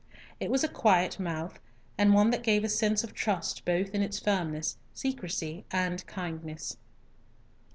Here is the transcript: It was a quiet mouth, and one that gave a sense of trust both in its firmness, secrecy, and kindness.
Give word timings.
It 0.39 0.49
was 0.49 0.63
a 0.63 0.67
quiet 0.67 1.19
mouth, 1.19 1.59
and 1.95 2.11
one 2.15 2.31
that 2.31 2.41
gave 2.41 2.63
a 2.63 2.69
sense 2.69 3.03
of 3.03 3.13
trust 3.13 3.65
both 3.65 3.93
in 3.93 4.01
its 4.01 4.17
firmness, 4.17 4.77
secrecy, 4.95 5.63
and 5.71 6.03
kindness. 6.07 6.77